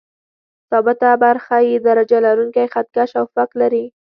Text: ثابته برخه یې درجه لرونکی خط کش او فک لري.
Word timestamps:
ثابته 0.69 1.09
برخه 1.23 1.57
یې 1.67 1.77
درجه 1.87 2.17
لرونکی 2.25 2.65
خط 2.73 2.87
کش 2.95 3.11
او 3.19 3.25
فک 3.33 3.49
لري. 3.61 3.85